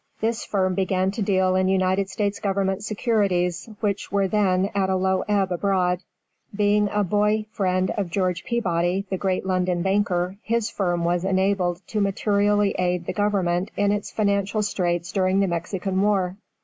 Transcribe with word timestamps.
This 0.19 0.43
firm 0.43 0.73
began 0.73 1.11
to 1.11 1.21
deal 1.21 1.55
in 1.55 1.67
United 1.67 2.09
States 2.09 2.39
Government 2.39 2.83
securities, 2.83 3.69
which 3.81 4.11
were 4.11 4.27
then 4.27 4.71
at 4.73 4.89
a 4.89 4.95
low 4.95 5.23
ebb 5.27 5.51
abroad. 5.51 5.99
Being 6.55 6.89
a 6.89 7.03
boy 7.03 7.45
friend 7.51 7.91
of 7.91 8.09
George 8.09 8.43
Peabody, 8.43 9.05
the 9.11 9.17
great 9.19 9.45
London 9.45 9.83
banker, 9.83 10.37
his 10.41 10.71
firm 10.71 11.03
was 11.03 11.23
enabled 11.23 11.83
to 11.89 12.01
materially 12.01 12.71
aid 12.79 13.05
the 13.05 13.13
Government 13.13 13.69
in 13.77 13.91
its 13.91 14.09
financial 14.09 14.63
straits 14.63 15.11
during 15.11 15.39
the 15.39 15.45
Mexican 15.45 16.01
war. 16.01 16.35